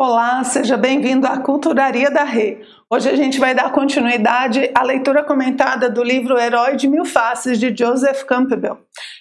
Olá, 0.00 0.44
seja 0.44 0.76
bem-vindo 0.76 1.26
à 1.26 1.38
Culturaria 1.38 2.08
da 2.08 2.22
Rê. 2.22 2.60
Hoje 2.88 3.08
a 3.08 3.16
gente 3.16 3.40
vai 3.40 3.52
dar 3.52 3.72
continuidade 3.72 4.70
à 4.72 4.84
leitura 4.84 5.24
comentada 5.24 5.90
do 5.90 6.04
livro 6.04 6.38
Herói 6.38 6.76
de 6.76 6.86
Mil 6.86 7.04
Faces 7.04 7.58
de 7.58 7.76
Joseph 7.76 8.22
Campbell. 8.22 8.78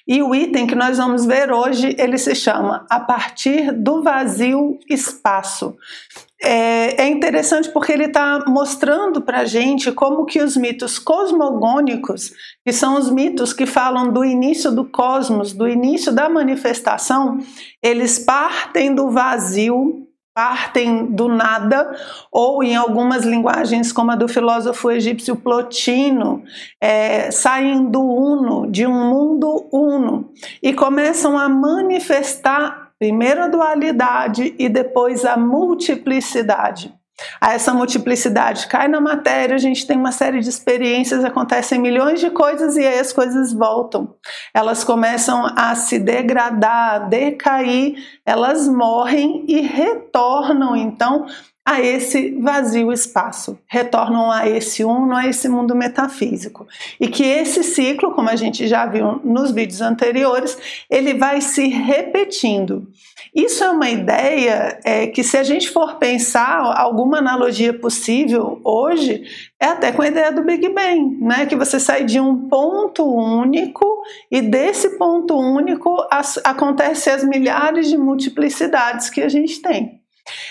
E 0.08 0.22
o 0.22 0.36
item 0.36 0.68
que 0.68 0.76
nós 0.76 1.00
vamos 1.00 1.26
ver 1.26 1.52
hoje, 1.52 1.96
ele 1.98 2.20
se 2.20 2.36
chama 2.36 2.86
A 2.92 3.00
partir 3.00 3.72
do 3.72 4.04
vazio 4.04 4.78
espaço. 4.88 5.76
É, 6.40 7.06
é 7.06 7.08
interessante 7.08 7.70
porque 7.70 7.92
ele 7.92 8.06
está 8.06 8.46
mostrando 8.48 9.20
para 9.20 9.40
a 9.40 9.46
gente 9.46 9.92
como 9.92 10.26
que 10.26 10.40
os 10.40 10.56
mitos 10.56 11.00
cosmogônicos, 11.00 12.32
que 12.64 12.72
são 12.72 13.00
os 13.00 13.10
mitos 13.10 13.52
que 13.52 13.66
falam 13.66 14.14
do 14.14 14.24
início 14.24 14.72
do 14.72 14.86
cosmos, 14.86 15.54
do 15.54 15.68
início 15.68 16.12
da 16.12 16.30
manifestação, 16.30 17.40
eles 17.82 18.20
partem 18.20 18.94
do 18.94 19.10
vazio 19.10 20.07
partem 20.38 21.08
do 21.08 21.28
nada, 21.28 21.98
ou 22.32 22.64
em 22.64 22.76
algumas 22.76 23.26
linguagens, 23.26 23.92
como 23.92 24.12
a 24.12 24.16
do 24.16 24.28
filósofo 24.28 24.92
egípcio 24.92 25.36
Plotino, 25.36 26.44
é, 26.80 27.32
saem 27.32 27.90
do 27.90 28.04
uno, 28.04 28.70
de 28.70 28.86
um 28.86 29.10
mundo 29.10 29.68
uno, 29.74 30.32
e 30.62 30.74
começam 30.74 31.40
a 31.40 31.50
manifestar 31.50 32.92
primeiro 33.00 33.42
a 33.42 33.48
dualidade 33.48 34.54
e 34.60 34.70
depois 34.70 35.26
a 35.26 35.36
multiplicidade. 35.36 36.94
A 37.42 37.54
essa 37.54 37.74
multiplicidade 37.74 38.68
cai 38.68 38.88
na 38.88 39.02
matéria, 39.02 39.56
a 39.56 39.60
gente 39.60 39.88
tem 39.88 39.98
uma 39.98 40.12
série 40.12 40.40
de 40.40 40.50
experiências, 40.50 41.24
acontecem 41.24 41.80
milhões 41.80 42.20
de 42.20 42.30
coisas 42.30 42.78
e 42.78 42.86
aí 42.86 43.00
as 43.00 43.12
coisas 43.12 43.52
voltam. 43.52 44.16
Elas 44.54 44.84
começam 44.84 45.46
a 45.56 45.74
se 45.74 45.98
degradar, 45.98 46.94
a 46.94 47.00
decair, 47.00 47.96
elas 48.26 48.68
morrem 48.68 49.46
e 49.48 49.62
retornam 49.62 50.76
então 50.76 51.26
a 51.68 51.82
esse 51.82 52.32
vazio 52.40 52.94
espaço, 52.94 53.60
retornam 53.68 54.32
a 54.32 54.48
esse 54.48 54.86
uno, 54.86 55.14
a 55.14 55.28
esse 55.28 55.50
mundo 55.50 55.76
metafísico. 55.76 56.66
E 56.98 57.10
que 57.10 57.24
esse 57.26 57.62
ciclo, 57.62 58.14
como 58.14 58.30
a 58.30 58.38
gente 58.38 58.66
já 58.70 58.86
viu 58.86 59.20
nos 59.22 59.52
vídeos 59.52 59.82
anteriores, 59.82 60.58
ele 60.90 61.16
vai 61.16 61.42
se 61.42 61.68
repetindo. 61.68 62.88
Isso 63.36 63.66
é 63.66 63.70
uma 63.70 63.90
ideia 63.90 64.80
é, 64.86 65.08
que, 65.08 65.22
se 65.26 65.38
a 65.38 65.44
gente 65.44 65.70
for 65.70 65.98
pensar 65.98 66.74
alguma 66.78 67.18
analogia 67.18 67.74
possível 67.74 68.62
hoje, 68.64 69.26
é 69.60 69.66
até 69.66 69.92
com 69.92 70.02
a 70.02 70.08
ideia 70.08 70.32
do 70.32 70.46
Big 70.46 70.70
Bang, 70.70 71.18
né? 71.20 71.46
Que 71.48 71.56
você 71.58 71.82
sai 71.82 72.06
de 72.06 72.18
um 72.18 72.48
ponto 72.48 73.04
único 73.04 73.86
e 74.32 74.42
desse 74.42 74.98
ponto 74.98 75.38
único 75.38 75.98
as, 76.10 76.40
acontecem 76.46 77.12
as 77.12 77.26
milhares 77.26 77.90
de 77.90 77.98
multiplicidades 77.98 79.10
que 79.10 79.22
a 79.22 79.28
gente 79.28 79.62
tem. 79.62 79.97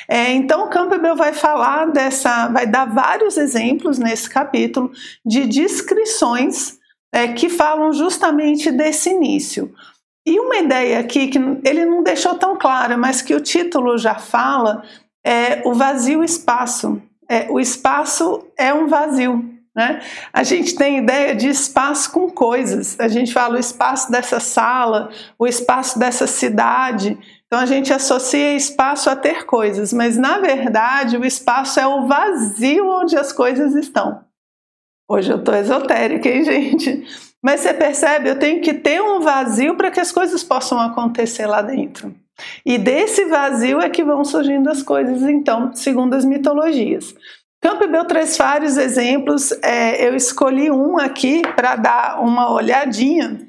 É, 0.09 0.33
então, 0.33 0.69
Campbell 0.69 1.17
vai 1.17 1.33
falar 1.33 1.87
dessa, 1.87 2.49
vai 2.49 2.67
dar 2.67 2.87
vários 2.87 3.37
exemplos 3.37 3.99
nesse 3.99 4.29
capítulo 4.29 4.91
de 5.25 5.47
descrições 5.47 6.79
é, 7.13 7.29
que 7.29 7.49
falam 7.49 7.93
justamente 7.93 8.71
desse 8.71 9.11
início. 9.11 9.75
E 10.27 10.41
uma 10.41 10.57
ideia 10.57 10.99
aqui 10.99 11.29
que 11.29 11.39
ele 11.65 11.85
não 11.85 12.03
deixou 12.03 12.35
tão 12.35 12.57
clara, 12.57 12.97
mas 12.97 13.23
que 13.23 13.35
o 13.35 13.41
título 13.41 13.97
já 13.97 14.17
fala, 14.17 14.83
é 15.25 15.63
o 15.65 15.73
vazio 15.73 16.25
espaço. 16.25 17.01
É, 17.29 17.47
o 17.51 17.61
espaço 17.61 18.45
é 18.57 18.73
um 18.75 18.87
vazio. 18.87 19.56
Né? 19.77 20.01
A 20.33 20.43
gente 20.43 20.75
tem 20.75 20.99
ideia 20.99 21.35
de 21.35 21.49
espaço 21.49 22.11
com 22.11 22.31
coisas. 22.31 22.99
A 22.99 23.09
gente 23.09 23.31
fala 23.31 23.57
o 23.57 23.61
espaço 23.61 24.11
dessa 24.11 24.41
sala, 24.41 25.11
o 25.39 25.47
espaço 25.47 25.99
dessa 25.99 26.27
cidade. 26.27 27.19
Então 27.47 27.61
a 27.61 27.67
gente 27.67 27.93
associa 27.93 28.55
espaço 28.55 29.11
a 29.11 29.15
ter 29.15 29.45
coisas, 29.45 29.93
mas 29.93 30.17
na 30.17 30.39
verdade 30.39 31.19
o 31.19 31.25
espaço 31.27 31.79
é 31.79 31.87
o 31.87 32.07
vazio 32.07 32.89
onde 32.89 33.19
as 33.19 33.35
coisas 33.35 33.75
estão. 33.75 34.25
Hoje 35.09 35.31
eu 35.31 35.39
estou 35.39 35.55
esotérica, 35.55 36.29
hein, 36.29 36.43
gente? 36.43 37.05
Mas 37.45 37.61
você 37.61 37.75
percebe, 37.75 38.31
eu 38.31 38.39
tenho 38.39 38.63
que 38.63 38.73
ter 38.73 39.01
um 39.01 39.21
vazio 39.21 39.77
para 39.77 39.91
que 39.91 40.01
as 40.01 40.11
coisas 40.11 40.43
possam 40.43 40.81
acontecer 40.81 41.47
lá 41.47 41.61
dentro. 41.61 42.13
E 42.65 42.77
desse 42.79 43.27
vazio 43.27 43.81
é 43.81 43.89
que 43.89 44.03
vão 44.03 44.25
surgindo 44.25 44.69
as 44.69 44.83
coisas, 44.83 45.23
então, 45.23 45.73
segundo 45.75 46.15
as 46.15 46.25
mitologias. 46.25 47.15
Campbell 47.67 48.05
traz 48.05 48.39
vários 48.39 48.77
exemplos, 48.77 49.51
é, 49.61 50.07
eu 50.07 50.15
escolhi 50.15 50.71
um 50.71 51.01
aqui 51.01 51.43
para 51.57 51.75
dar 51.75 52.23
uma 52.23 52.53
olhadinha 52.53 53.41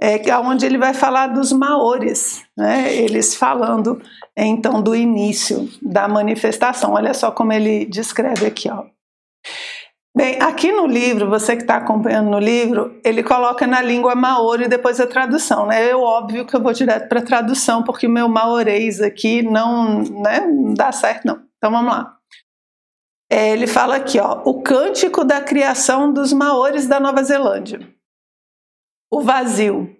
é, 0.00 0.16
onde 0.38 0.64
ele 0.64 0.78
vai 0.78 0.94
falar 0.94 1.26
dos 1.26 1.50
maores, 1.50 2.44
né? 2.56 2.94
eles 2.94 3.34
falando 3.34 4.00
então 4.36 4.80
do 4.80 4.94
início 4.94 5.68
da 5.82 6.06
manifestação. 6.06 6.92
Olha 6.92 7.12
só 7.12 7.32
como 7.32 7.52
ele 7.52 7.84
descreve 7.84 8.46
aqui. 8.46 8.70
Ó. 8.70 8.84
Bem, 10.16 10.40
aqui 10.40 10.70
no 10.70 10.86
livro, 10.86 11.28
você 11.28 11.56
que 11.56 11.62
está 11.62 11.78
acompanhando 11.78 12.30
no 12.30 12.38
livro, 12.38 13.00
ele 13.04 13.24
coloca 13.24 13.66
na 13.66 13.82
língua 13.82 14.14
maori 14.14 14.66
e 14.66 14.68
depois 14.68 15.00
a 15.00 15.06
tradução. 15.08 15.66
Né? 15.66 15.90
Eu, 15.90 16.00
óbvio 16.00 16.46
que 16.46 16.54
eu 16.54 16.62
vou 16.62 16.72
direto 16.72 17.08
para 17.08 17.18
a 17.18 17.24
tradução, 17.24 17.82
porque 17.82 18.06
o 18.06 18.10
meu 18.10 18.28
maorês 18.28 19.00
aqui 19.00 19.42
não, 19.42 19.98
né, 19.98 20.46
não 20.46 20.74
dá 20.74 20.92
certo, 20.92 21.24
não. 21.24 21.40
Então 21.58 21.72
vamos 21.72 21.92
lá. 21.92 22.14
É, 23.30 23.50
ele 23.50 23.66
fala 23.66 23.96
aqui, 23.96 24.18
ó, 24.20 24.42
o 24.44 24.62
cântico 24.62 25.24
da 25.24 25.40
criação 25.40 26.12
dos 26.12 26.32
maores 26.32 26.86
da 26.86 27.00
Nova 27.00 27.22
Zelândia 27.22 27.94
o 29.14 29.20
vazio. 29.20 29.96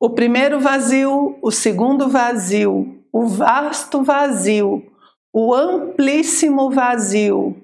O 0.00 0.08
primeiro 0.08 0.58
vazio, 0.58 1.38
o 1.42 1.50
segundo 1.50 2.08
vazio, 2.08 3.04
o 3.12 3.26
vasto 3.26 4.02
vazio, 4.02 4.82
o 5.30 5.54
amplíssimo 5.54 6.70
vazio, 6.70 7.54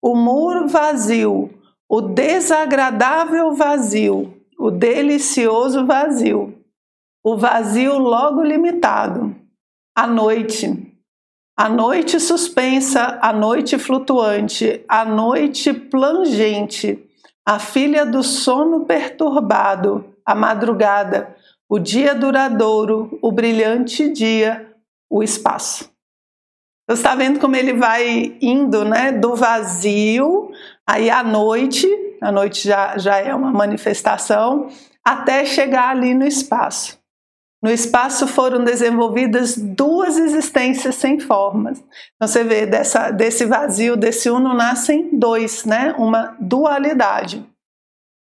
o 0.00 0.14
muro 0.14 0.68
vazio, 0.68 1.50
o 1.88 2.00
desagradável 2.00 3.54
vazio, 3.54 4.40
o 4.56 4.70
delicioso 4.70 5.84
vazio, 5.84 6.56
o 7.24 7.36
vazio 7.36 7.98
logo 7.98 8.40
limitado, 8.40 9.34
a 9.96 10.06
noite, 10.06 10.85
a 11.56 11.70
noite 11.70 12.20
suspensa, 12.20 13.18
a 13.22 13.32
noite 13.32 13.78
flutuante, 13.78 14.84
a 14.86 15.06
noite 15.06 15.72
plangente, 15.72 17.02
a 17.46 17.58
filha 17.58 18.04
do 18.04 18.22
sono 18.22 18.84
perturbado, 18.84 20.04
a 20.24 20.34
madrugada, 20.34 21.34
o 21.66 21.78
dia 21.78 22.14
duradouro, 22.14 23.18
o 23.22 23.32
brilhante 23.32 24.12
dia, 24.12 24.70
o 25.10 25.22
espaço. 25.22 25.90
Você 26.88 27.00
está 27.00 27.14
vendo 27.14 27.40
como 27.40 27.56
ele 27.56 27.72
vai 27.72 28.36
indo 28.40 28.84
né, 28.84 29.10
do 29.10 29.34
vazio, 29.34 30.50
aí 30.86 31.08
à 31.08 31.22
noite, 31.22 31.88
a 32.20 32.30
noite 32.30 32.68
já, 32.68 32.98
já 32.98 33.16
é 33.16 33.34
uma 33.34 33.50
manifestação, 33.50 34.68
até 35.02 35.46
chegar 35.46 35.88
ali 35.88 36.12
no 36.12 36.26
espaço. 36.26 36.98
No 37.62 37.70
espaço 37.70 38.26
foram 38.26 38.62
desenvolvidas 38.62 39.56
duas 39.56 40.18
existências 40.18 40.94
sem 40.96 41.18
formas. 41.18 41.82
Então 42.14 42.28
você 42.28 42.44
vê, 42.44 42.66
dessa, 42.66 43.10
desse 43.10 43.46
vazio, 43.46 43.96
desse 43.96 44.30
uno, 44.30 44.54
nascem 44.54 45.08
dois, 45.12 45.64
né? 45.64 45.94
uma 45.98 46.36
dualidade. 46.38 47.44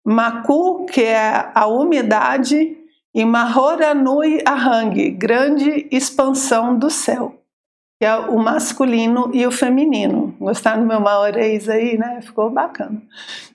Maku, 0.05 0.85
que 0.85 1.03
é 1.03 1.51
a 1.53 1.67
umidade, 1.67 2.77
e 3.13 3.25
Mahoranui 3.25 4.41
Ahang, 4.45 5.11
grande 5.11 5.87
expansão 5.91 6.77
do 6.77 6.89
céu, 6.89 7.38
que 7.99 8.05
é 8.05 8.15
o 8.15 8.39
masculino 8.39 9.29
e 9.33 9.45
o 9.45 9.51
feminino. 9.51 10.33
Gostaram 10.39 10.81
do 10.81 10.87
meu 10.87 11.01
maorês 11.01 11.67
aí, 11.67 11.97
né? 11.97 12.21
Ficou 12.21 12.49
bacana. 12.49 13.01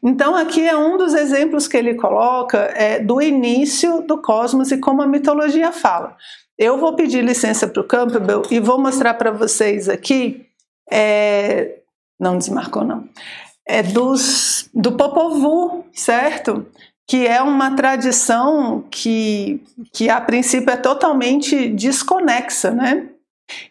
Então, 0.02 0.36
aqui 0.36 0.60
é 0.60 0.76
um 0.76 0.98
dos 0.98 1.14
exemplos 1.14 1.66
que 1.66 1.76
ele 1.76 1.94
coloca 1.94 2.58
é, 2.74 3.00
do 3.00 3.22
início 3.22 4.02
do 4.02 4.20
cosmos 4.20 4.70
e 4.70 4.78
como 4.78 5.00
a 5.00 5.06
mitologia 5.06 5.72
fala. 5.72 6.16
Eu 6.58 6.78
vou 6.78 6.94
pedir 6.94 7.24
licença 7.24 7.66
para 7.66 7.80
o 7.80 7.84
Campbell 7.84 8.42
e 8.50 8.60
vou 8.60 8.78
mostrar 8.78 9.14
para 9.14 9.30
vocês 9.30 9.88
aqui. 9.88 10.46
É, 10.92 11.78
não 12.20 12.36
desmarcou, 12.36 12.84
não 12.84 13.08
é 13.66 13.82
dos, 13.82 14.68
do 14.74 14.92
Popovu, 14.92 15.84
certo? 15.92 16.66
Que 17.06 17.26
é 17.26 17.42
uma 17.42 17.74
tradição 17.74 18.84
que, 18.90 19.62
que 19.92 20.08
a 20.08 20.20
princípio 20.20 20.70
é 20.70 20.76
totalmente 20.76 21.68
desconexa, 21.68 22.70
né? 22.70 23.08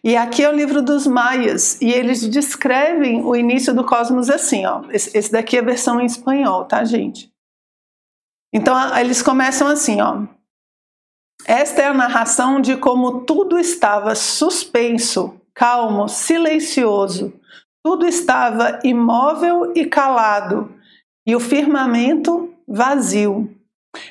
E 0.02 0.16
aqui 0.16 0.42
é 0.42 0.48
o 0.48 0.54
livro 0.54 0.82
dos 0.82 1.06
Maias, 1.06 1.80
e 1.80 1.90
eles 1.90 2.26
descrevem 2.28 3.24
o 3.24 3.34
início 3.34 3.74
do 3.74 3.84
cosmos 3.84 4.30
assim, 4.30 4.66
ó. 4.66 4.82
Esse, 4.90 5.16
esse 5.16 5.32
daqui 5.32 5.56
é 5.56 5.60
a 5.60 5.64
versão 5.64 6.00
em 6.00 6.06
espanhol, 6.06 6.64
tá, 6.64 6.84
gente? 6.84 7.32
Então 8.52 8.76
eles 8.96 9.22
começam 9.22 9.66
assim, 9.66 10.00
ó. 10.00 10.22
Esta 11.46 11.82
é 11.82 11.86
a 11.86 11.94
narração 11.94 12.60
de 12.60 12.76
como 12.76 13.20
tudo 13.24 13.58
estava 13.58 14.14
suspenso, 14.14 15.40
calmo, 15.52 16.08
silencioso, 16.08 17.32
tudo 17.84 18.06
estava 18.06 18.80
imóvel 18.82 19.72
e 19.74 19.84
calado, 19.84 20.72
e 21.26 21.36
o 21.36 21.40
firmamento 21.40 22.54
vazio. 22.66 23.54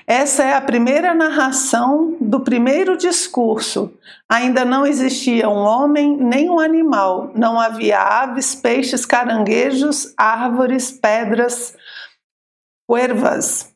Essa 0.05 0.43
é 0.43 0.53
a 0.53 0.61
primeira 0.61 1.13
narração 1.13 2.17
do 2.19 2.39
primeiro 2.39 2.97
discurso. 2.97 3.93
Ainda 4.29 4.65
não 4.65 4.85
existia 4.85 5.49
um 5.49 5.63
homem 5.63 6.17
nem 6.17 6.49
um 6.49 6.59
animal, 6.59 7.31
não 7.35 7.59
havia 7.59 7.99
aves, 7.99 8.55
peixes, 8.55 9.05
caranguejos, 9.05 10.13
árvores, 10.17 10.91
pedras, 10.91 11.75
ervas, 12.89 13.73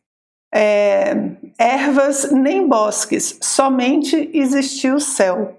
é, 0.53 1.13
ervas 1.57 2.31
nem 2.31 2.67
bosques, 2.67 3.37
somente 3.41 4.29
existia 4.33 4.95
o 4.95 4.99
céu. 4.99 5.57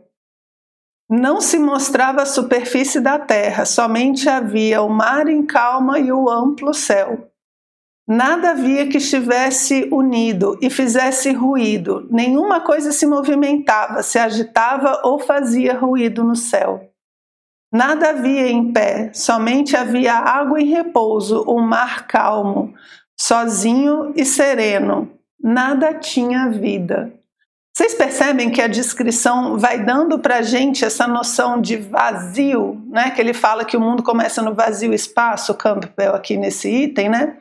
Não 1.11 1.41
se 1.41 1.59
mostrava 1.59 2.23
a 2.23 2.27
superfície 2.27 3.01
da 3.01 3.19
terra, 3.19 3.65
somente 3.65 4.29
havia 4.29 4.83
o 4.83 4.91
mar 4.91 5.27
em 5.27 5.45
calma 5.45 5.99
e 5.99 6.13
o 6.13 6.29
amplo 6.29 6.75
céu. 6.75 7.31
Nada 8.09 8.53
havia 8.53 8.89
que 8.89 8.97
estivesse 8.97 9.87
unido 9.93 10.59
e 10.63 10.71
fizesse 10.71 11.31
ruído, 11.31 12.09
nenhuma 12.11 12.59
coisa 12.59 12.91
se 12.91 13.07
movimentava, 13.07 14.03
se 14.03 14.19
agitava 14.19 15.03
ou 15.05 15.19
fazia 15.19 15.79
ruído 15.79 16.25
no 16.25 16.35
céu. 16.35 16.91
Nada 17.71 18.09
havia 18.09 18.49
em 18.49 18.73
pé, 18.73 19.13
somente 19.13 19.77
havia 19.77 20.15
água 20.15 20.59
em 20.59 20.71
repouso, 20.71 21.45
o 21.47 21.59
um 21.59 21.63
mar 21.63 22.07
calmo, 22.07 22.73
sozinho 23.15 24.15
e 24.17 24.25
sereno. 24.25 25.13
Nada 25.39 25.93
tinha 25.93 26.49
vida. 26.49 27.13
Vocês 27.79 27.95
percebem 27.95 28.51
que 28.51 28.61
a 28.61 28.67
descrição 28.67 29.57
vai 29.57 29.85
dando 29.85 30.19
para 30.19 30.39
a 30.39 30.43
gente 30.43 30.85
essa 30.85 31.07
noção 31.07 31.61
de 31.61 31.77
vazio, 31.77 32.83
né? 32.89 33.11
Que 33.11 33.21
ele 33.21 33.33
fala 33.33 33.65
que 33.65 33.77
o 33.77 33.81
mundo 33.81 34.03
começa 34.03 34.43
no 34.43 34.53
vazio 34.53 34.93
espaço, 34.93 35.55
Campbell 35.55 36.17
aqui 36.17 36.37
nesse 36.37 36.69
item, 36.69 37.09
né? 37.09 37.37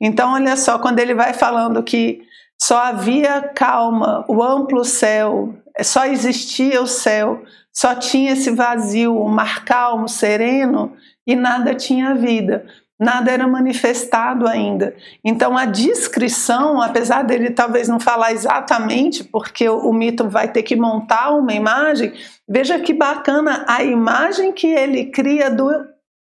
Então, 0.00 0.32
olha 0.32 0.56
só, 0.56 0.76
quando 0.80 0.98
ele 0.98 1.14
vai 1.14 1.32
falando 1.32 1.84
que 1.84 2.20
só 2.60 2.78
havia 2.78 3.40
calma, 3.40 4.24
o 4.26 4.42
amplo 4.42 4.84
céu, 4.84 5.54
só 5.80 6.04
existia 6.04 6.82
o 6.82 6.86
céu, 6.88 7.44
só 7.72 7.94
tinha 7.94 8.32
esse 8.32 8.50
vazio, 8.50 9.16
o 9.16 9.28
mar 9.28 9.64
calmo, 9.64 10.08
sereno 10.08 10.96
e 11.24 11.36
nada 11.36 11.76
tinha 11.76 12.12
vida 12.12 12.66
nada 12.98 13.30
era 13.30 13.46
manifestado 13.46 14.46
ainda. 14.46 14.94
Então 15.24 15.56
a 15.56 15.64
descrição, 15.64 16.80
apesar 16.80 17.22
dele 17.22 17.50
talvez 17.50 17.88
não 17.88 18.00
falar 18.00 18.32
exatamente, 18.32 19.22
porque 19.22 19.68
o, 19.68 19.92
mito 19.92 20.28
vai 20.28 20.50
ter 20.50 20.62
que 20.62 20.76
montar 20.76 21.30
uma 21.30 21.52
imagem, 21.52 22.12
veja 22.48 22.78
que 22.78 22.92
bacana 22.92 23.64
a 23.68 23.84
imagem 23.84 24.52
que 24.52 24.66
ele 24.66 25.06
cria 25.06 25.50
do 25.50 25.70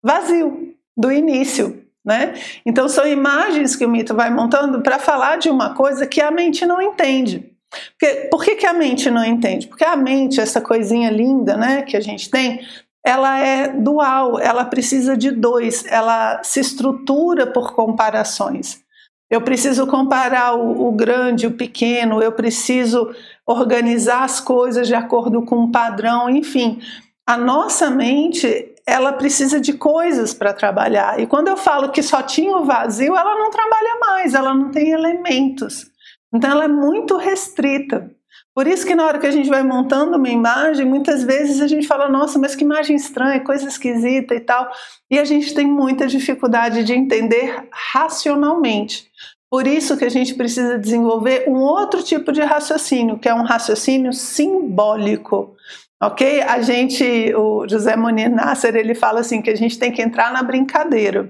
vazio, 0.02 0.74
do 0.96 1.12
início. 1.12 1.82
Né? 2.04 2.34
Então 2.66 2.86
são 2.88 3.06
imagens 3.06 3.76
que 3.76 3.84
o 3.84 3.88
mito 3.88 4.14
vai 4.14 4.30
montando 4.30 4.82
para 4.82 4.98
falar 4.98 5.36
de 5.36 5.48
uma 5.48 5.74
coisa 5.74 6.06
que 6.06 6.20
a 6.20 6.30
mente 6.30 6.66
não 6.66 6.80
entende. 6.80 7.50
Porque, 7.98 8.28
por 8.30 8.44
que, 8.44 8.54
que 8.56 8.66
a 8.66 8.72
mente 8.72 9.10
não 9.10 9.24
entende? 9.24 9.66
Porque 9.66 9.84
a 9.84 9.96
mente, 9.96 10.40
essa 10.40 10.60
coisinha 10.60 11.10
linda 11.10 11.56
né, 11.56 11.82
que 11.82 11.96
a 11.96 12.00
gente 12.00 12.30
tem, 12.30 12.60
ela 13.04 13.38
é 13.38 13.68
dual, 13.68 14.38
ela 14.40 14.64
precisa 14.64 15.14
de 15.14 15.30
dois, 15.30 15.84
ela 15.86 16.42
se 16.42 16.58
estrutura 16.58 17.46
por 17.46 17.74
comparações. 17.74 18.82
Eu 19.30 19.42
preciso 19.42 19.86
comparar 19.86 20.54
o, 20.54 20.88
o, 20.88 20.92
grande, 20.92 21.46
o 21.46 21.52
pequeno, 21.52 22.22
eu 22.22 22.32
preciso 22.32 23.14
organizar 23.46 24.22
as 24.22 24.40
coisas 24.40 24.86
de 24.86 24.94
acordo 24.94 25.44
com 25.44 25.56
um 25.56 25.70
padrão, 25.70 26.30
enfim. 26.30 26.80
A 27.26 27.36
nossa 27.36 27.90
mente, 27.90 28.74
ela 28.86 29.12
precisa 29.12 29.60
de 29.60 29.74
coisas 29.74 30.32
para 30.32 30.52
trabalhar. 30.52 31.20
E 31.20 31.26
quando 31.26 31.48
eu 31.48 31.56
falo 31.56 31.90
que 31.90 32.02
só 32.02 32.22
tinha 32.22 32.56
o 32.56 32.64
vazio, 32.64 33.16
ela 33.16 33.36
não 33.36 33.50
trabalha 33.50 33.98
mais, 34.00 34.34
ela 34.34 34.54
não 34.54 34.70
tem 34.70 34.90
elementos. 34.90 35.86
Então 36.32 36.50
ela 36.50 36.64
é 36.64 36.68
muito 36.68 37.16
restrita. 37.16 38.10
Por 38.54 38.68
isso 38.68 38.86
que 38.86 38.94
na 38.94 39.04
hora 39.04 39.18
que 39.18 39.26
a 39.26 39.32
gente 39.32 39.48
vai 39.48 39.64
montando 39.64 40.16
uma 40.16 40.28
imagem, 40.28 40.86
muitas 40.86 41.24
vezes 41.24 41.60
a 41.60 41.66
gente 41.66 41.88
fala, 41.88 42.08
nossa, 42.08 42.38
mas 42.38 42.54
que 42.54 42.62
imagem 42.62 42.94
estranha, 42.94 43.40
coisa 43.40 43.66
esquisita 43.66 44.32
e 44.32 44.40
tal. 44.40 44.70
E 45.10 45.18
a 45.18 45.24
gente 45.24 45.52
tem 45.52 45.66
muita 45.66 46.06
dificuldade 46.06 46.84
de 46.84 46.92
entender 46.92 47.66
racionalmente. 47.72 49.08
Por 49.50 49.66
isso 49.66 49.96
que 49.96 50.04
a 50.04 50.08
gente 50.08 50.34
precisa 50.34 50.78
desenvolver 50.78 51.44
um 51.48 51.56
outro 51.56 52.02
tipo 52.02 52.30
de 52.30 52.42
raciocínio, 52.42 53.18
que 53.18 53.28
é 53.28 53.34
um 53.34 53.42
raciocínio 53.42 54.12
simbólico. 54.12 55.56
Ok? 56.00 56.42
A 56.42 56.60
gente, 56.60 57.34
o 57.34 57.66
José 57.68 57.96
Monir 57.96 58.30
Nasser, 58.30 58.76
ele 58.76 58.94
fala 58.94 59.20
assim 59.20 59.42
que 59.42 59.50
a 59.50 59.56
gente 59.56 59.78
tem 59.78 59.90
que 59.90 60.02
entrar 60.02 60.32
na 60.32 60.42
brincadeira. 60.42 61.28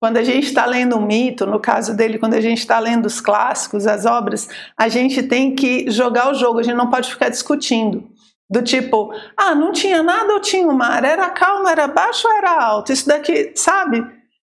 Quando 0.00 0.16
a 0.16 0.22
gente 0.22 0.46
está 0.46 0.64
lendo 0.64 0.96
um 0.96 1.04
mito, 1.04 1.44
no 1.44 1.60
caso 1.60 1.94
dele, 1.94 2.18
quando 2.18 2.32
a 2.32 2.40
gente 2.40 2.58
está 2.58 2.78
lendo 2.78 3.04
os 3.04 3.20
clássicos, 3.20 3.86
as 3.86 4.06
obras, 4.06 4.48
a 4.74 4.88
gente 4.88 5.22
tem 5.22 5.54
que 5.54 5.90
jogar 5.90 6.30
o 6.30 6.34
jogo, 6.34 6.58
a 6.58 6.62
gente 6.62 6.74
não 6.74 6.88
pode 6.88 7.10
ficar 7.10 7.28
discutindo. 7.28 8.08
Do 8.50 8.62
tipo, 8.62 9.12
ah, 9.36 9.54
não 9.54 9.72
tinha 9.72 10.02
nada 10.02 10.32
ou 10.32 10.40
tinha 10.40 10.66
o 10.66 10.72
mar? 10.72 11.04
Era 11.04 11.28
calmo, 11.28 11.68
era 11.68 11.86
baixo 11.86 12.26
ou 12.26 12.34
era 12.34 12.64
alto? 12.64 12.90
Isso 12.90 13.06
daqui, 13.06 13.52
sabe? 13.54 14.04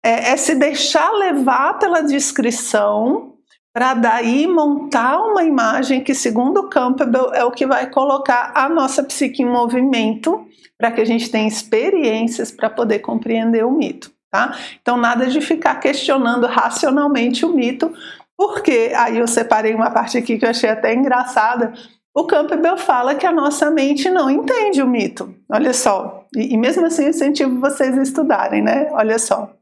É, 0.01 0.31
é 0.31 0.38
se 0.38 0.56
deixar 0.56 1.12
levar 1.12 1.78
pela 1.78 2.01
descrição 2.01 3.34
para 3.74 3.94
daí 3.96 4.48
montar 4.48 5.19
uma 5.19 5.44
imagem 5.44 6.01
que, 6.01 6.16
segundo 6.16 6.69
Campbell, 6.69 7.34
é 7.34 7.44
o 7.44 7.51
que 7.51 7.68
vai 7.68 7.89
colocar 7.89 8.54
a 8.56 8.69
nossa 8.69 9.04
psique 9.04 9.44
em 9.44 9.51
movimento 9.51 10.48
para 10.78 10.89
que 10.92 11.01
a 11.01 11.06
gente 11.06 11.30
tenha 11.30 11.48
experiências 11.48 12.50
para 12.50 12.69
poder 12.69 13.00
compreender 13.00 13.66
o 13.66 13.72
mito. 13.72 14.12
Tá? 14.33 14.57
Então, 14.81 14.97
nada 14.97 15.27
de 15.27 15.39
ficar 15.41 15.75
questionando 15.75 16.47
racionalmente 16.47 17.45
o 17.45 17.53
mito, 17.53 17.94
porque 18.35 18.91
aí 18.95 19.19
eu 19.19 19.27
separei 19.27 19.75
uma 19.75 19.91
parte 19.91 20.18
aqui 20.18 20.39
que 20.39 20.45
eu 20.45 20.50
achei 20.50 20.71
até 20.71 20.91
engraçada. 20.91 21.71
O 22.15 22.24
Campbell 22.24 22.75
fala 22.75 23.13
que 23.13 23.27
a 23.27 23.31
nossa 23.31 23.69
mente 23.69 24.09
não 24.09 24.31
entende 24.31 24.81
o 24.81 24.88
mito. 24.88 25.35
Olha 25.47 25.71
só. 25.71 26.25
E, 26.35 26.51
e 26.51 26.57
mesmo 26.57 26.83
assim, 26.83 27.09
incentivo 27.09 27.59
vocês 27.59 27.95
a 27.95 28.01
estudarem, 28.01 28.63
né? 28.63 28.89
Olha 28.94 29.19
só. 29.19 29.53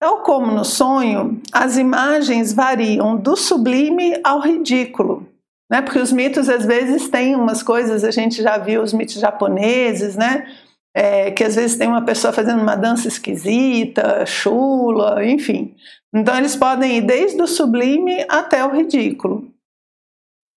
Tal 0.00 0.22
como 0.22 0.52
no 0.52 0.64
sonho, 0.64 1.42
as 1.52 1.76
imagens 1.76 2.52
variam 2.52 3.16
do 3.16 3.34
sublime 3.36 4.20
ao 4.22 4.38
ridículo. 4.38 5.26
Né? 5.68 5.82
Porque 5.82 5.98
os 5.98 6.12
mitos 6.12 6.48
às 6.48 6.64
vezes 6.64 7.08
têm 7.08 7.34
umas 7.34 7.64
coisas, 7.64 8.04
a 8.04 8.12
gente 8.12 8.40
já 8.40 8.58
viu 8.58 8.80
os 8.80 8.92
mitos 8.92 9.16
japoneses, 9.16 10.14
né? 10.14 10.46
É, 10.94 11.30
que 11.30 11.44
às 11.44 11.54
vezes 11.54 11.76
tem 11.76 11.88
uma 11.88 12.04
pessoa 12.04 12.32
fazendo 12.32 12.62
uma 12.62 12.76
dança 12.76 13.08
esquisita, 13.08 14.24
chula, 14.26 15.24
enfim. 15.24 15.74
Então 16.14 16.36
eles 16.36 16.56
podem 16.56 16.98
ir 16.98 17.02
desde 17.02 17.40
o 17.40 17.46
sublime 17.46 18.24
até 18.28 18.64
o 18.64 18.70
ridículo. 18.70 19.52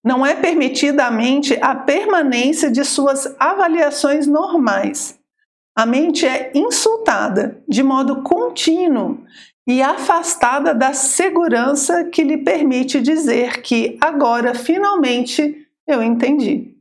Não 0.03 0.25
é 0.25 0.35
permitida 0.35 1.05
à 1.05 1.11
mente 1.11 1.57
a 1.61 1.75
permanência 1.75 2.69
de 2.69 2.83
suas 2.83 3.33
avaliações 3.39 4.27
normais. 4.27 5.17
A 5.75 5.85
mente 5.85 6.25
é 6.25 6.51
insultada 6.53 7.63
de 7.67 7.81
modo 7.81 8.21
contínuo 8.21 9.23
e 9.65 9.81
afastada 9.81 10.75
da 10.75 10.93
segurança 10.93 12.03
que 12.05 12.23
lhe 12.23 12.37
permite 12.37 13.01
dizer 13.01 13.61
que 13.61 13.97
agora 14.01 14.53
finalmente 14.53 15.67
eu 15.87 16.03
entendi. 16.03 16.75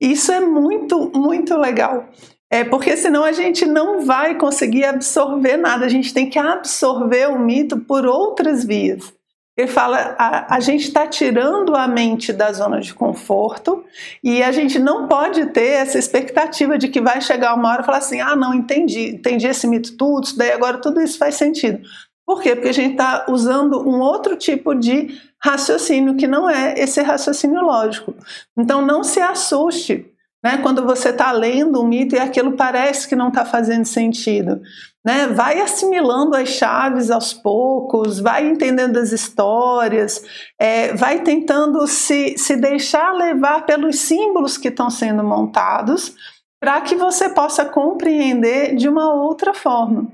Isso 0.00 0.32
é 0.32 0.40
muito, 0.40 1.10
muito 1.14 1.56
legal. 1.56 2.08
É 2.50 2.62
porque 2.62 2.96
senão 2.96 3.24
a 3.24 3.32
gente 3.32 3.66
não 3.66 4.04
vai 4.04 4.36
conseguir 4.36 4.84
absorver 4.84 5.56
nada, 5.56 5.84
a 5.84 5.88
gente 5.88 6.14
tem 6.14 6.30
que 6.30 6.38
absorver 6.38 7.28
o 7.28 7.38
mito 7.38 7.78
por 7.80 8.06
outras 8.06 8.64
vias. 8.64 9.12
Ele 9.56 9.68
fala: 9.68 10.14
a, 10.18 10.56
a 10.56 10.60
gente 10.60 10.82
está 10.82 11.06
tirando 11.06 11.74
a 11.74 11.88
mente 11.88 12.32
da 12.32 12.52
zona 12.52 12.80
de 12.80 12.92
conforto 12.92 13.84
e 14.22 14.42
a 14.42 14.52
gente 14.52 14.78
não 14.78 15.08
pode 15.08 15.46
ter 15.46 15.70
essa 15.70 15.98
expectativa 15.98 16.76
de 16.76 16.88
que 16.88 17.00
vai 17.00 17.20
chegar 17.20 17.54
uma 17.54 17.70
hora 17.70 17.82
e 17.82 17.86
falar 17.86 17.98
assim: 17.98 18.20
ah, 18.20 18.36
não, 18.36 18.52
entendi, 18.54 19.14
entendi 19.14 19.46
esse 19.46 19.66
mito 19.66 19.96
tudo, 19.96 20.24
isso 20.24 20.38
daí 20.38 20.52
agora 20.52 20.78
tudo 20.78 21.00
isso 21.00 21.18
faz 21.18 21.36
sentido. 21.36 21.80
Por 22.26 22.42
quê? 22.42 22.54
Porque 22.54 22.68
a 22.68 22.74
gente 22.74 22.92
está 22.92 23.26
usando 23.28 23.88
um 23.88 24.00
outro 24.00 24.36
tipo 24.36 24.74
de 24.74 25.16
raciocínio 25.42 26.16
que 26.16 26.26
não 26.26 26.50
é 26.50 26.74
esse 26.76 27.00
raciocínio 27.00 27.62
lógico. 27.62 28.14
Então 28.58 28.84
não 28.84 29.02
se 29.02 29.20
assuste 29.20 30.12
né? 30.46 30.58
Quando 30.58 30.84
você 30.84 31.08
está 31.08 31.32
lendo 31.32 31.82
um 31.82 31.88
mito 31.88 32.14
e 32.14 32.20
aquilo 32.20 32.52
parece 32.52 33.08
que 33.08 33.16
não 33.16 33.30
está 33.30 33.44
fazendo 33.44 33.84
sentido. 33.84 34.62
Né? 35.04 35.26
Vai 35.26 35.60
assimilando 35.60 36.36
as 36.36 36.50
chaves 36.50 37.10
aos 37.10 37.34
poucos, 37.34 38.20
vai 38.20 38.46
entendendo 38.46 38.96
as 38.96 39.10
histórias, 39.10 40.24
é, 40.56 40.92
vai 40.94 41.18
tentando 41.22 41.84
se, 41.88 42.38
se 42.38 42.54
deixar 42.54 43.12
levar 43.12 43.66
pelos 43.66 43.98
símbolos 43.98 44.56
que 44.56 44.68
estão 44.68 44.88
sendo 44.88 45.24
montados 45.24 46.14
para 46.60 46.80
que 46.80 46.94
você 46.94 47.28
possa 47.28 47.64
compreender 47.64 48.76
de 48.76 48.88
uma 48.88 49.12
outra 49.12 49.52
forma. 49.52 50.06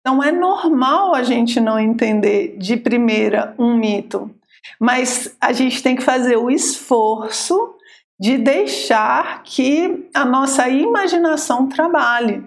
Então 0.00 0.22
é 0.22 0.30
normal 0.30 1.14
a 1.14 1.22
gente 1.22 1.58
não 1.60 1.78
entender 1.78 2.58
de 2.58 2.76
primeira 2.76 3.54
um 3.58 3.74
mito, 3.74 4.30
mas 4.78 5.34
a 5.40 5.50
gente 5.54 5.82
tem 5.82 5.96
que 5.96 6.02
fazer 6.02 6.36
o 6.36 6.50
esforço 6.50 7.77
de 8.18 8.36
deixar 8.36 9.42
que 9.44 10.08
a 10.12 10.24
nossa 10.24 10.68
imaginação 10.68 11.68
trabalhe, 11.68 12.44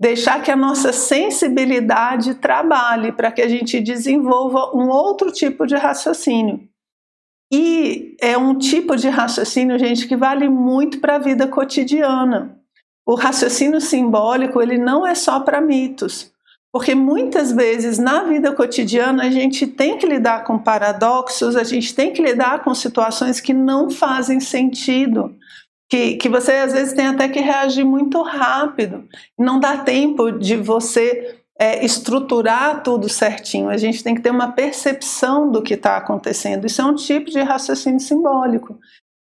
deixar 0.00 0.42
que 0.42 0.50
a 0.50 0.56
nossa 0.56 0.92
sensibilidade 0.92 2.36
trabalhe 2.36 3.12
para 3.12 3.30
que 3.30 3.42
a 3.42 3.48
gente 3.48 3.80
desenvolva 3.80 4.74
um 4.74 4.88
outro 4.88 5.30
tipo 5.30 5.66
de 5.66 5.76
raciocínio. 5.76 6.66
E 7.52 8.16
é 8.20 8.38
um 8.38 8.56
tipo 8.56 8.96
de 8.96 9.08
raciocínio, 9.08 9.78
gente, 9.78 10.06
que 10.06 10.16
vale 10.16 10.48
muito 10.48 11.00
para 11.00 11.16
a 11.16 11.18
vida 11.18 11.46
cotidiana. 11.48 12.56
O 13.04 13.14
raciocínio 13.14 13.80
simbólico, 13.80 14.62
ele 14.62 14.78
não 14.78 15.06
é 15.06 15.14
só 15.14 15.40
para 15.40 15.60
mitos. 15.60 16.32
Porque 16.72 16.94
muitas 16.94 17.50
vezes 17.50 17.98
na 17.98 18.22
vida 18.24 18.52
cotidiana 18.52 19.24
a 19.24 19.30
gente 19.30 19.66
tem 19.66 19.98
que 19.98 20.06
lidar 20.06 20.44
com 20.44 20.58
paradoxos, 20.58 21.56
a 21.56 21.64
gente 21.64 21.94
tem 21.94 22.12
que 22.12 22.22
lidar 22.22 22.62
com 22.62 22.72
situações 22.74 23.40
que 23.40 23.52
não 23.52 23.90
fazem 23.90 24.38
sentido, 24.38 25.36
que, 25.90 26.16
que 26.16 26.28
você 26.28 26.52
às 26.52 26.72
vezes 26.72 26.92
tem 26.92 27.08
até 27.08 27.28
que 27.28 27.40
reagir 27.40 27.84
muito 27.84 28.22
rápido. 28.22 29.08
Não 29.36 29.58
dá 29.58 29.78
tempo 29.78 30.30
de 30.30 30.56
você 30.56 31.40
é, 31.58 31.84
estruturar 31.84 32.82
tudo 32.84 33.08
certinho, 33.08 33.68
a 33.68 33.76
gente 33.76 34.02
tem 34.02 34.14
que 34.14 34.22
ter 34.22 34.30
uma 34.30 34.52
percepção 34.52 35.50
do 35.50 35.60
que 35.60 35.74
está 35.74 35.96
acontecendo. 35.96 36.66
Isso 36.66 36.80
é 36.80 36.84
um 36.84 36.94
tipo 36.94 37.30
de 37.30 37.40
raciocínio 37.42 38.00
simbólico. 38.00 38.78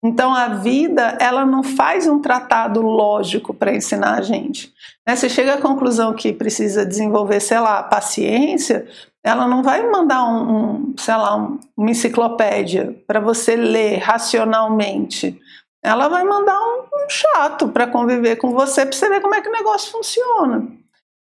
Então 0.05 0.35
a 0.35 0.49
vida 0.49 1.17
ela 1.19 1.47
não 1.47 1.63
faz 1.63 2.07
um 2.07 2.21
tratado 2.21 2.83
lógico 2.83 3.55
para 3.55 3.75
ensinar 3.75 4.19
a 4.19 4.21
gente. 4.21 4.71
Né? 5.07 5.17
Você 5.17 5.31
chega 5.31 5.55
à 5.55 5.61
conclusão 5.61 6.13
que 6.13 6.31
precisa 6.31 6.85
desenvolver, 6.85 7.41
sei 7.41 7.59
lá, 7.59 7.83
paciência, 7.83 8.87
ela 9.25 9.49
não 9.49 9.63
vai 9.63 9.89
mandar 9.89 10.23
um, 10.27 10.91
um 10.91 10.95
sei 10.99 11.15
lá, 11.15 11.35
um, 11.35 11.59
uma 11.75 11.91
enciclopédia 11.91 12.95
para 13.07 13.19
você 13.19 13.57
ler 13.57 13.97
racionalmente. 13.97 15.41
Ela 15.83 16.09
vai 16.09 16.23
mandar 16.23 16.61
um, 16.61 16.81
um 16.83 17.09
chato 17.09 17.69
para 17.69 17.87
conviver 17.87 18.37
com 18.37 18.53
você, 18.53 18.85
para 18.85 18.95
você 18.95 19.09
ver 19.09 19.23
como 19.23 19.35
é 19.35 19.41
que 19.41 19.49
o 19.49 19.53
negócio 19.53 19.91
funciona. 19.91 20.69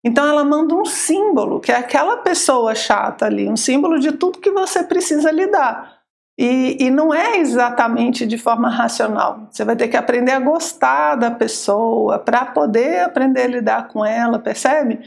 Então 0.04 0.24
ela 0.24 0.44
manda 0.44 0.76
um 0.76 0.84
símbolo, 0.84 1.58
que 1.58 1.72
é 1.72 1.76
aquela 1.76 2.18
pessoa 2.18 2.76
chata 2.76 3.26
ali, 3.26 3.48
um 3.48 3.56
símbolo 3.56 3.98
de 3.98 4.12
tudo 4.12 4.38
que 4.38 4.52
você 4.52 4.84
precisa 4.84 5.32
lidar. 5.32 5.97
E, 6.38 6.76
e, 6.78 6.88
não 6.88 7.12
é 7.12 7.38
exatamente 7.38 8.24
de 8.24 8.38
forma 8.38 8.70
racional. 8.70 9.48
Você 9.50 9.64
vai 9.64 9.74
ter 9.74 9.88
que 9.88 9.96
aprender 9.96 10.30
a 10.30 10.38
gostar 10.38 11.16
da 11.16 11.32
pessoa 11.32 12.16
para 12.20 12.46
poder 12.46 13.00
aprender 13.00 13.42
a 13.42 13.46
lidar 13.48 13.88
com 13.88 14.04
ela, 14.04 14.38
percebe? 14.38 15.00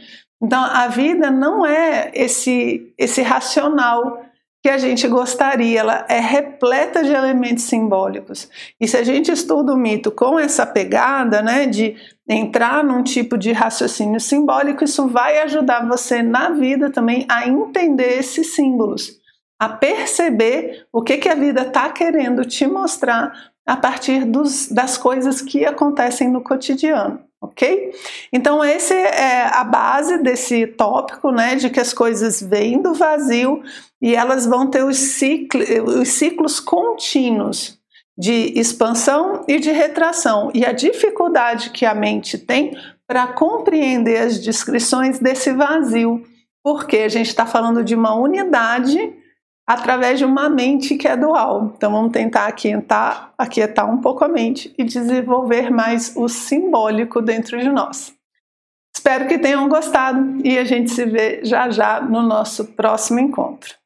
Então 0.44 0.62
a 0.62 0.90
vida 0.90 1.32
não 1.32 1.66
é 1.66 2.12
esse, 2.14 2.94
esse 2.98 3.22
racional 3.22 4.22
que 4.62 4.70
a 4.70 4.78
gente 4.78 5.08
gostaria, 5.08 5.80
ela 5.80 6.06
é 6.10 6.20
repleta 6.20 7.02
de 7.02 7.14
elementos 7.14 7.64
simbólicos. 7.64 8.50
E 8.80 8.86
se 8.86 8.98
a 8.98 9.04
gente 9.04 9.32
estuda 9.32 9.74
o 9.74 9.78
mito 9.78 10.12
com 10.12 10.38
essa 10.38 10.66
pegada, 10.66 11.42
né, 11.42 11.66
de 11.66 11.96
entrar 12.28 12.84
num 12.84 13.02
tipo 13.02 13.38
de 13.38 13.54
raciocínio 13.54 14.20
simbólico, 14.20 14.84
isso 14.84 15.08
vai 15.08 15.42
ajudar 15.44 15.88
você 15.88 16.22
na 16.22 16.50
vida 16.50 16.92
também 16.92 17.26
a 17.30 17.48
entender 17.48 18.20
esses 18.20 18.54
símbolos 18.54 19.21
a 19.62 19.70
perceber 19.70 20.88
o 20.92 21.04
que, 21.04 21.18
que 21.18 21.30
a 21.30 21.36
vida 21.36 21.62
está 21.62 21.88
querendo 21.92 22.44
te 22.44 22.66
mostrar 22.66 23.52
a 23.64 23.78
partir 23.78 24.26
dos, 24.26 24.68
das 24.70 24.98
coisas 24.98 25.40
que 25.40 25.64
acontecem 25.64 26.28
no 26.28 26.42
cotidiano, 26.42 27.20
ok? 27.40 27.92
Então, 28.34 28.66
esse 28.66 28.92
é 28.92 29.44
a 29.54 29.64
base 29.64 30.18
desse 30.18 30.66
tópico, 30.66 31.30
né, 31.30 31.58
de 31.58 31.70
que 31.70 31.80
as 31.80 31.94
coisas 31.94 32.42
vêm 32.42 32.82
do 32.82 32.96
vazio 32.96 33.62
e 34.02 34.16
elas 34.16 34.48
vão 34.48 34.66
ter 34.66 34.84
os, 34.84 34.98
ciclos, 34.98 35.70
os 35.96 36.08
ciclos 36.08 36.60
contínuos 36.60 37.80
de 38.18 38.60
expansão 38.60 39.46
e 39.48 39.60
de 39.60 39.70
retração, 39.70 40.50
e 40.56 40.66
a 40.66 40.72
dificuldade 40.72 41.70
que 41.70 41.86
a 41.86 41.94
mente 41.94 42.36
tem 42.36 42.76
para 43.06 43.28
compreender 43.28 44.24
as 44.24 44.40
descrições 44.40 45.20
desse 45.20 45.54
vazio, 45.54 46.24
porque 46.64 46.98
a 46.98 47.10
gente 47.10 47.28
está 47.28 47.46
falando 47.46 47.84
de 47.84 47.94
uma 47.94 48.16
unidade 48.16 49.21
através 49.74 50.20
de 50.20 50.26
uma 50.26 50.50
mente 50.50 50.96
que 50.96 51.08
é 51.08 51.16
dual. 51.16 51.72
Então 51.78 51.92
vamos 51.92 52.12
tentar 52.12 52.48
aquietar, 52.48 53.34
aquietar 53.38 53.90
um 53.90 54.00
pouco 54.00 54.24
a 54.26 54.28
mente 54.28 54.74
e 54.78 54.84
desenvolver 54.84 55.72
mais 55.72 56.14
o 56.16 56.28
simbólico 56.28 57.22
dentro 57.22 57.58
de 57.58 57.70
nós. 57.70 58.14
Espero 58.94 59.28
que 59.28 59.40
tenham 59.40 59.70
gostado 59.70 60.46
e 60.46 60.58
a 60.58 60.66
gente 60.66 60.92
se 60.92 61.06
vê 61.06 61.40
já 61.44 61.70
já 61.70 62.02
no 62.02 62.22
nosso 62.22 62.66
próximo 62.74 63.20
encontro. 63.20 63.81